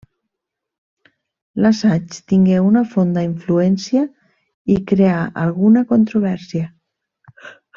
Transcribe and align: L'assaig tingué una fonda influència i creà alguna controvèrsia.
L'assaig 1.65 2.15
tingué 2.31 2.57
una 2.69 2.83
fonda 2.95 3.25
influència 3.27 4.01
i 4.77 4.79
creà 4.93 5.21
alguna 5.43 5.85
controvèrsia. 5.93 6.71